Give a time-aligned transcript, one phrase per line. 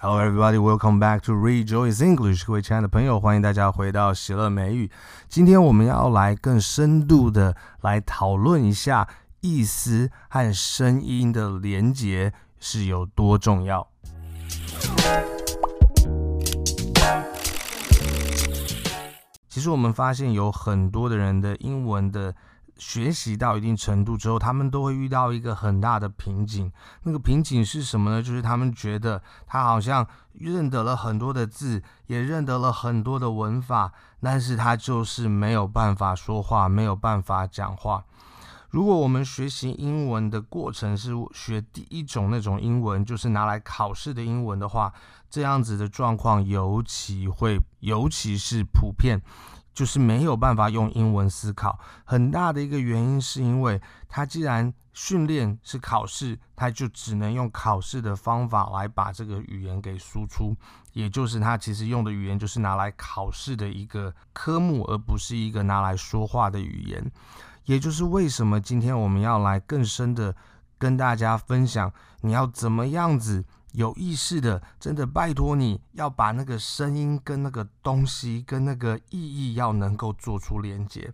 [0.00, 0.58] Hello, everybody.
[0.58, 2.44] Welcome back to Rejoice English.
[2.46, 4.88] 各位亲爱的朋友，欢迎大家回到喜乐美语。
[5.28, 9.08] 今天我们要来更深度的来讨论一下
[9.40, 13.88] 意思和声音的连结是有多重要。
[19.48, 22.32] 其实我们发现有很多的人的英文的。
[22.78, 26.72] 学习到一定程度之后，他们都会遇到一个很大的瓶颈。
[27.02, 28.22] 那个瓶颈是什么呢？
[28.22, 38.04] 就是他们觉得他好像认得了很多的字，也认得了很多的文法，但是他就是没有办法说话，没有办法讲话。
[38.70, 44.92] 如果我们学习英文的过程是学第一种那种英文，就是拿来考试的英文的话，
[45.30, 49.20] 这样子的状况尤其会，尤其是普遍。
[49.78, 60.56] 就是没有办法用英文思考，很大的一个原因是因为他既然训练是考试，他就只能用考试的方法来把这个语言给输出，
[60.94, 67.12] 也就是他其实用的语言就是拿来考试的一个科目，而不是一个拿来说话的语言。
[67.66, 70.34] 也就是为什么今天我们要来更深的
[70.76, 73.44] 跟大家分享，你要怎么样子。
[73.72, 81.12] 有意识的，真的拜托你要把那个声音跟那个东西跟那个意义要能够做出连接。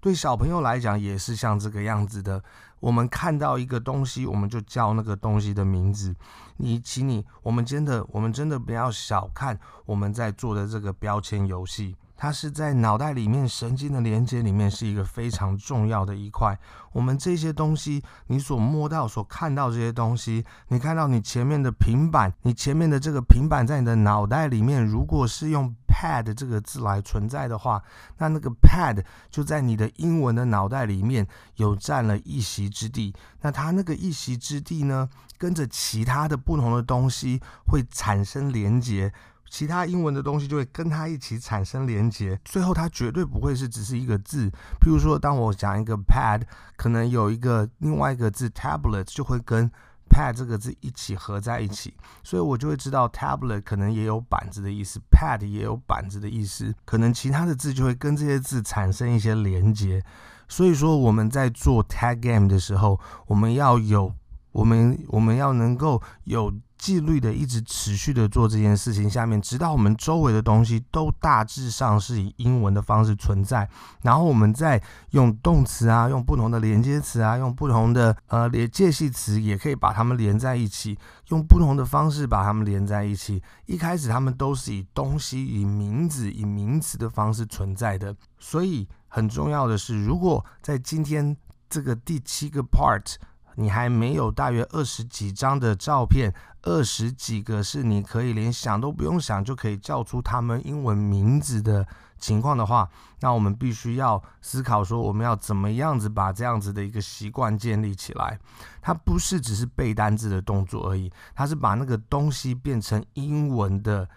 [0.00, 2.42] 对小朋友来讲也是像这个样子的。
[2.80, 6.14] 我们看到一个东西，我们就叫那个东西的名字。
[6.58, 11.96] 你，请你，我们真的，我们真的不要小看我们在做的这个标签游戏。
[12.16, 16.58] 它是在脑袋里面神经的连接里面是一个非常重要的一块。
[16.92, 27.82] 我们这些东西，你所摸到、所看到这些东西，你看到你前面的平板，你前面的这个平板在你的脑袋里面，如果是用 pad 这个字来存在的话，
[28.18, 31.26] 那那个 pad 就在你的英文的脑袋里面
[31.56, 33.12] 有占了一席之地。
[33.40, 39.12] 那它那个一席之地呢，跟着其他的不同的东西会产生连接。
[39.54, 44.50] 其他英文的东西就会跟它一起产生连结，最后它绝对不会是只是一个字。
[44.80, 46.42] 譬如说，当我讲一个 pad，
[46.74, 49.70] 可能有一个另外一个字 tablet 就会跟
[50.10, 60.04] pad 这个字一起合在一起，所以我就会知道 tablet 可能也有板子的意思，pad 也有板子的意思，可能其他的字就会跟这些字产生一些连结。
[60.48, 62.98] 所以说，我们在做 tag game 的时候，
[63.28, 64.12] 我们要有，
[64.50, 66.52] 我们我们要能够有。
[66.84, 73.66] 纪律的一直持续的做这件事情，下面直到我们周围的东西都大致上是以英文的方式存在，
[74.02, 80.98] 然后我们再用动词啊，用不同的连接词啊，用不同的呃连介系词，也可以把它们连在一起，
[81.30, 83.42] 用不同的方式把它们连在一起。
[83.64, 91.34] 一开始它们都是以东西、以名字、以名词的方式存在的，所以很重要的是，如果在今天
[91.70, 93.14] 这个第七个 part。
[93.56, 101.86] 你还没有大约二十几张的照片，二十几个是你可以连想都不用想就可以叫出他们英文名字的
[102.18, 102.88] 情况的话，
[103.20, 108.38] 那我们必须要思考说，我们要怎么样子把这样子的一个习惯建立起来。
[108.80, 114.08] 它不是只是背单字的动作而已，它是把那个东西变成英文的。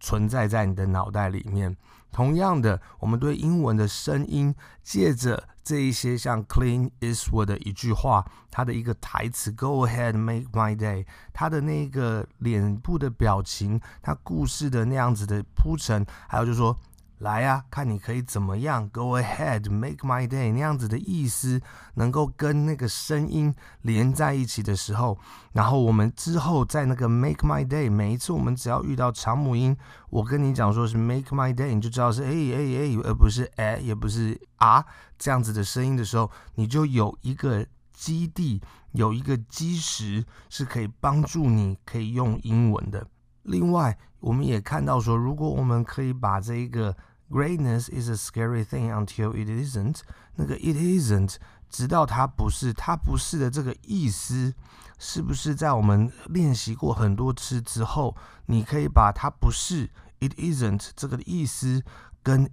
[0.00, 1.74] 存在在你的脑袋里面。
[2.14, 4.54] 同样的，我们对英文的声音，
[4.84, 16.78] 借着这一些像 Clean Eastwood 的一句话，他的一个台词 “Go ahead, make my day”，他的那个脸部的表情，他故事的那样子的铺陈，还有就是说。
[17.24, 20.52] 来呀、啊，看你可以怎么样？Go ahead, make my day。
[20.52, 21.58] 那样子的意思，
[21.94, 25.18] 能够跟那个声音连在一起的时候，
[25.54, 29.74] 然后我们之后在那个 make my day，每一次我们只要遇到长母音，
[30.10, 34.84] 我跟你讲说是 make my day，你就知道是哎哎哎，而不是哎，也不是啊
[35.18, 38.60] 这样子的声音的时候，你就有一个基地，
[38.92, 43.06] 有一个基石是可以帮助你可以用英文的。
[43.44, 46.96] 另外，我们也看到说，如果我们可以把这一个
[47.34, 50.02] “greatness is a scary thing until it isn't”，
[50.36, 51.34] 那个 “it isn't”，
[51.68, 54.54] 直到它不是，它不是的这个意思，
[55.00, 58.14] 是不是在我们练习过很多次之后，
[58.46, 59.90] 你可以把它不是
[60.20, 61.82] “it isn't” 这个意思
[62.22, 62.44] 跟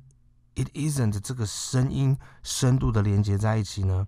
[0.56, 4.08] “it isn't” 这个声音深度的连接在一起呢？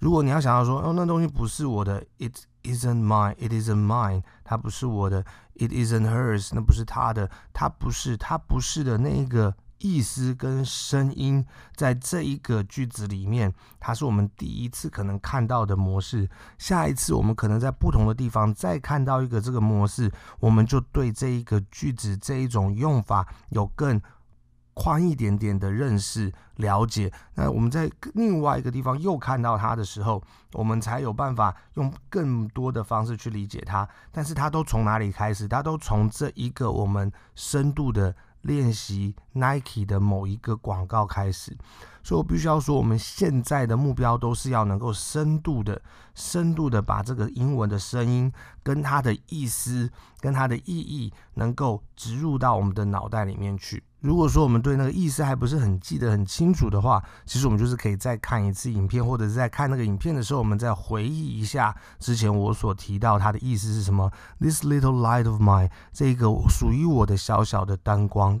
[0.00, 2.32] 如果你要想要说，哦，那东西不是我的，it
[2.64, 5.24] isn't mine, it isn't mine，它不是我的
[5.54, 11.44] ，it isn't hers，那不是他的，它不是，它不是的那个意思跟声音，
[11.74, 16.28] 在这一个句子里面，它是我们第一次可能看到的模式。
[16.58, 24.00] 下一次我们可能在不同的地方再看到一个这个模式，我们就对这一个句子这一种用法有更
[24.74, 27.12] 宽一点点的认识了解。
[27.34, 30.22] 那我们在另外一个地方又看到它的时候，
[30.52, 33.88] 我们才有办法用更多的方式去理解它。
[34.12, 35.48] 但是它都从哪里开始？
[35.48, 41.56] 它都从这一个我们深度的练习 Nike 的某一个广告开始。
[42.02, 45.80] 所以我必须要说，我们现在的目标都是要能够深度的、
[46.14, 48.32] 深度的把这个英文的声音
[48.62, 53.82] 跟它的意思、跟它的意义，能够植入到我们的脑袋里面去。
[54.00, 64.10] 如果说我们对那个意思还不是很记得很清楚的话，其实我们就是可以再看一次影片，或者是在看那个影片的时候，我们再回忆一下之前我所提到它的意思是什么。
[64.40, 68.40] This little light of mine，这个属于我的小小的灯光。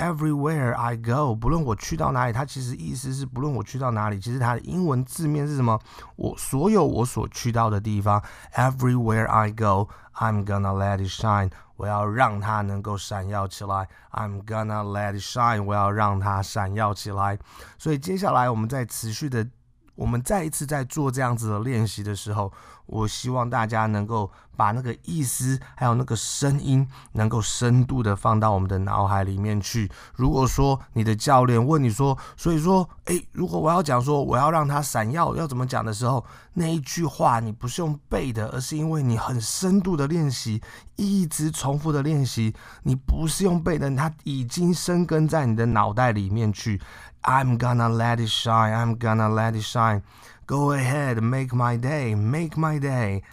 [0.00, 5.78] ，everywhere I go，不论我去到哪里，它其实意思是不论我去到哪里，其实它的英文字面是什么？
[6.16, 8.20] 我所有我所去到的地方
[8.54, 11.50] ，everywhere I go，I'm gonna let it shine。
[11.76, 15.62] 我要让它能够闪耀起来，I'm gonna let it shine。
[15.62, 17.38] 我要让它闪耀起来。
[17.78, 19.46] 所以接下来我们在持续的，
[19.94, 22.52] 我们再一次在做这样子的练习的时候。
[22.90, 29.90] 我希望大家能够把那个意思，还有那个声音，能够深度的放到我们的脑海里面去。
[30.14, 40.60] 如果说你的教练问你说，所以说，诶，如果我要讲说我要让它闪耀，要怎么讲的时候，那一句话你不是用背的，而是因为你很深度的练习，
[40.96, 42.52] 一直重复的练习，
[42.82, 46.80] 你不是用背的，它已经生根在你的脑袋里面去。
[47.22, 48.72] I'm gonna let it shine.
[48.72, 50.00] I'm gonna let it shine.
[50.49, 53.23] Go ahead, make my day, make my day.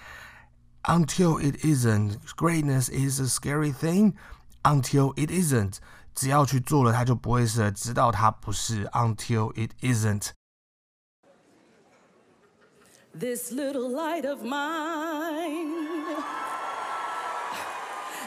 [0.85, 2.19] Until it isn't.
[2.37, 4.15] Greatness is a scary thing.
[4.65, 5.81] Until it isn't.
[6.15, 8.87] 只要去做了，它就不会是，直到它不是。
[8.93, 10.33] Until it isn't.
[13.15, 15.69] This little light of mine,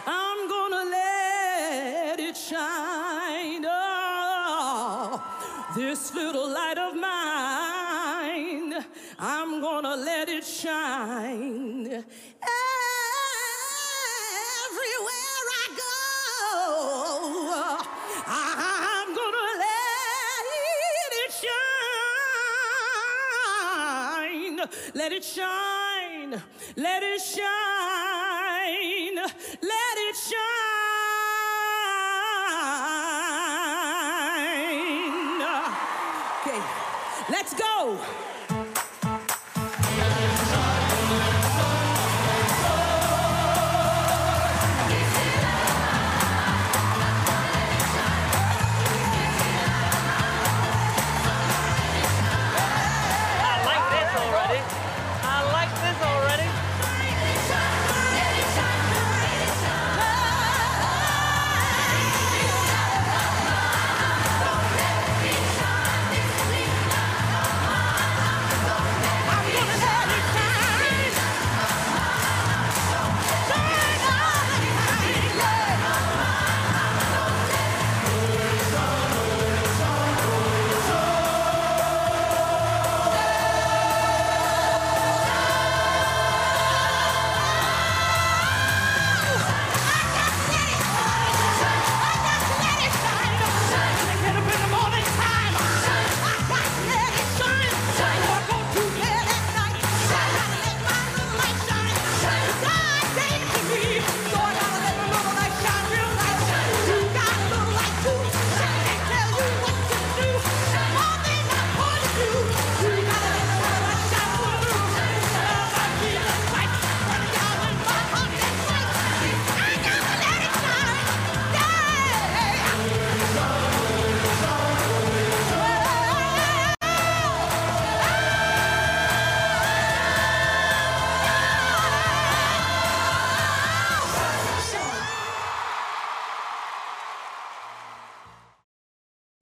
[0.06, 3.66] I'm gonna let it shine.
[3.66, 5.20] Oh,
[5.76, 6.78] this little light
[9.83, 11.87] gonna let it shine.
[11.87, 12.05] Everywhere
[15.57, 15.95] I go,
[18.27, 21.33] I'm gonna let it
[24.53, 24.69] shine.
[24.95, 26.43] Let it shine.
[26.77, 29.17] Let it shine.
[29.63, 29.90] Let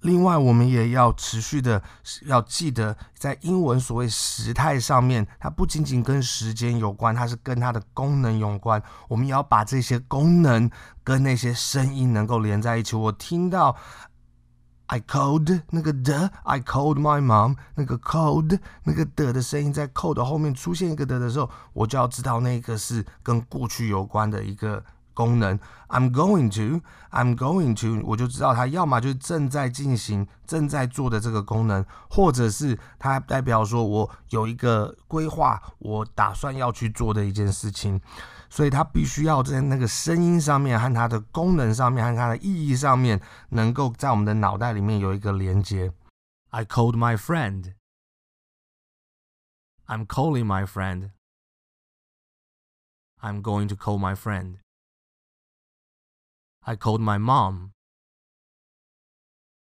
[0.09, 1.83] 另外，我们也要持续的
[2.25, 8.83] 要记得，在英文所谓时态上面，它不仅仅跟时间有关，它是跟它的功能有关。
[9.09, 10.71] 我们也要把这些功能
[11.05, 12.97] 跟那些声音能够连在一起。
[12.97, 13.77] 我听到
[14.87, 24.83] I called 那个的，I called my mom 那个 called 那个的的声音在 called 后面出现一个的的时候，我就要知道那个是跟过去有关的一个
[25.19, 25.59] 功能。
[25.89, 38.01] I'm going to, I'm going to，我就知道它要么就是正在进行、正在做的这个功能，或者是它代表说我有一个规划，我打算要去做的一件事情。
[38.51, 43.21] 所以它必须要在那个声音上面和它的功能上面和它的意义上面，
[43.51, 45.93] 能够在我们的脑袋里面有一个连接。
[46.51, 47.75] I called my friend.
[49.87, 51.11] I'm calling my friend.
[53.21, 54.59] I'm going to call my friend.
[56.71, 57.73] I called my mom.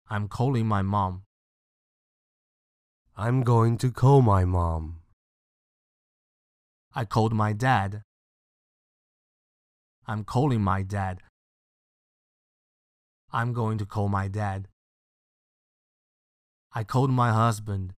[0.09, 1.25] I'm calling my mom.
[3.17, 5.01] I'm going to call my mom.
[6.95, 8.03] I called my dad.
[10.07, 11.19] I'm calling my dad.
[13.33, 14.69] I'm going to call my dad.
[16.73, 17.95] I called my husband.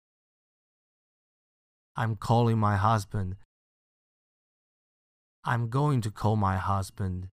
[1.97, 3.35] I'm calling my husband.
[5.43, 7.32] I'm going to call my husband.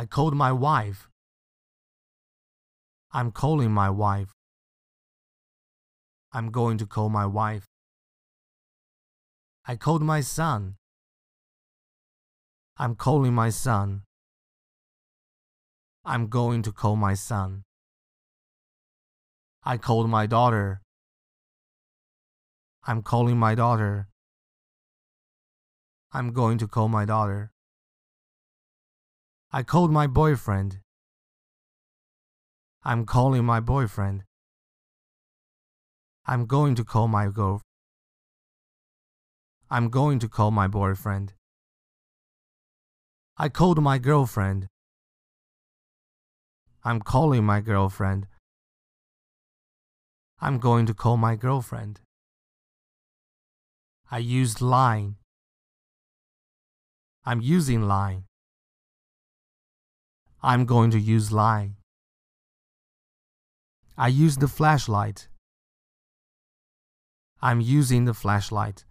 [0.00, 1.08] I called my wife.
[3.12, 4.30] I'm calling my wife.
[6.32, 7.64] I'm going to call my wife.
[9.66, 10.76] I called my son.
[12.76, 14.02] I'm calling my son.
[16.04, 17.64] I'm going to call my son.
[19.64, 20.80] I called my daughter.
[22.86, 24.06] I'm calling my daughter.
[26.12, 27.50] I'm going to call my daughter.
[29.50, 30.80] I called my boyfriend.
[32.84, 34.24] I'm calling my boyfriend.
[36.26, 37.62] I'm going to call my girl.
[39.70, 41.32] I'm going to call my boyfriend.
[43.38, 44.68] I called my girlfriend.
[46.84, 48.26] I'm calling my girlfriend.
[50.42, 52.00] I'm going to call my girlfriend.
[54.10, 55.16] I used line.
[57.24, 58.27] I'm using line.
[60.42, 61.72] I'm going to use lie.
[63.96, 65.28] I use the flashlight.
[67.42, 68.84] I'm using the flashlight.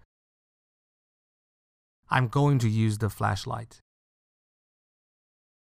[2.09, 3.81] I'm going to use the flashlight.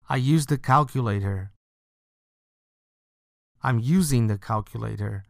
[0.08, 1.52] I use the calculator.
[3.62, 5.26] I'm using the calculator.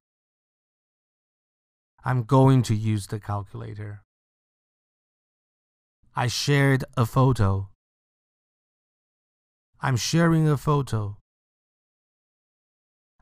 [2.06, 4.04] I'm going to use the calculator.
[6.16, 7.69] I shared a photo.
[9.82, 11.16] I'm sharing a photo.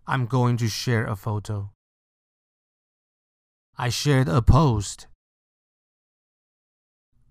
[0.07, 1.69] I'm going to share a photo.
[3.77, 5.05] I shared a post.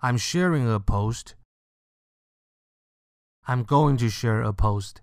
[0.01, 1.35] I'm sharing a post.
[3.49, 5.01] I'm going to share a post.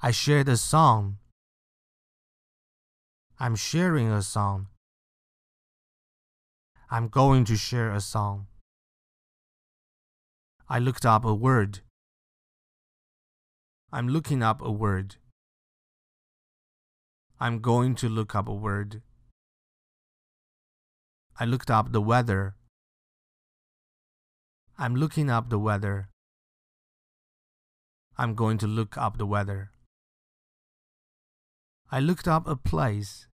[0.00, 1.18] I shared a song.
[3.40, 4.68] I'm sharing a song.
[6.92, 8.46] I'm going to share a song.
[10.68, 11.80] I looked up a word.
[13.94, 15.18] I'm looking up a word.
[17.38, 19.02] I'm going to look up a word.
[21.38, 22.56] I looked up the weather.
[24.76, 26.08] I'm looking up the weather.
[28.18, 29.70] I'm going to look up the weather.
[31.92, 33.28] I looked up a place.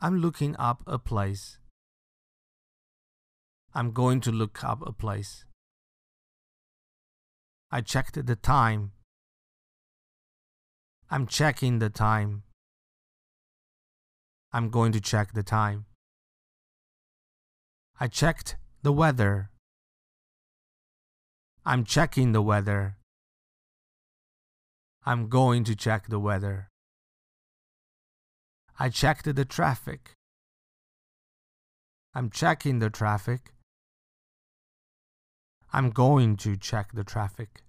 [0.00, 1.58] I'm looking up a place.
[3.72, 5.44] I'm going to look up a place.
[7.70, 8.92] I checked the time.
[11.10, 12.44] I'm checking the time.
[14.52, 15.84] I'm going to check the time.
[18.00, 19.50] I checked the weather.
[21.66, 22.96] I'm checking the weather.
[25.04, 26.68] I'm going to check the weather.
[28.78, 30.12] I checked the traffic.
[32.14, 33.52] I'm checking the traffic.
[35.70, 37.62] I'm going to check the traffic.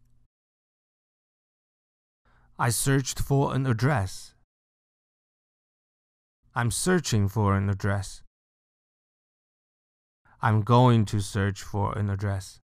[2.57, 4.33] I searched for an address.
[6.55, 8.21] I'm searching for an address.
[10.41, 12.59] I'm going to search for an address.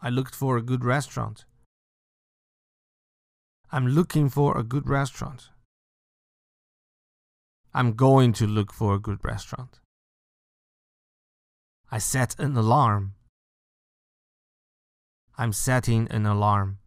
[0.00, 1.44] I looked for a good restaurant.
[3.70, 5.50] I'm looking for a good restaurant.
[7.72, 9.78] I'm going to look for a good restaurant.
[11.92, 13.14] I set an alarm.
[15.40, 16.78] I'm setting an alarm.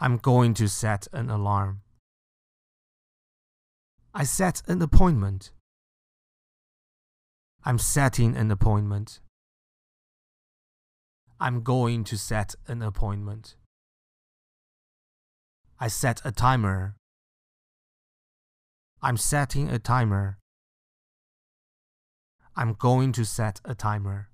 [0.00, 1.82] I'm going to set an alarm.
[4.12, 5.52] I set an appointment.
[7.64, 9.20] I'm setting an appointment.
[11.38, 13.54] I'm going to set an appointment.
[15.78, 16.96] I set a timer.
[19.00, 20.38] I'm setting a timer.
[22.56, 24.31] I'm going to set a timer.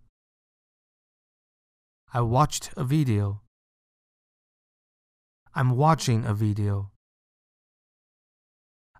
[2.11, 3.43] I watched a video.
[5.55, 6.91] I'm watching a video.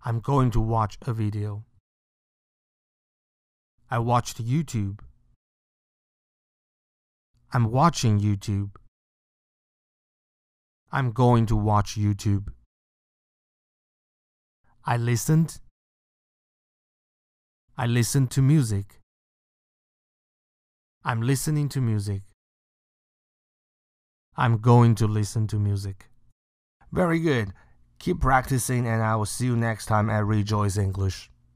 [0.05, 1.65] I'm going to watch a video.
[3.91, 5.01] I watched YouTube.
[7.51, 8.73] I'm watching YouTube.
[10.93, 12.49] I'm going to watch YouTube.
[14.85, 15.61] I listened.
[17.79, 19.01] I listened to music.
[21.05, 22.28] I'm listening to music.
[24.39, 26.11] I'm going to listen to music.
[26.93, 27.53] Very good.
[27.99, 31.29] Keep practicing, and I will see you next time at Rejoice English.